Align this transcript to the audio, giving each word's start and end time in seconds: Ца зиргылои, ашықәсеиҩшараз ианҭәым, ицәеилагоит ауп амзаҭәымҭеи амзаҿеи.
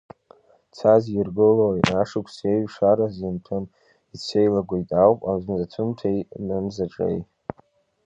Ца 0.75 0.93
зиргылои, 1.03 1.81
ашықәсеиҩшараз 2.01 3.15
ианҭәым, 3.19 3.65
ицәеилагоит 4.15 4.89
ауп 5.03 5.19
амзаҭәымҭеи 5.31 6.19
амзаҿеи. 6.57 7.19